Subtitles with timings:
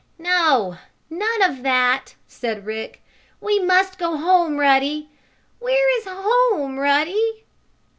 [0.17, 0.79] "No!
[1.11, 3.03] None of that," said Rick.
[3.39, 5.09] "We must go home, Ruddy.
[5.59, 7.43] Where is home, Ruddy?"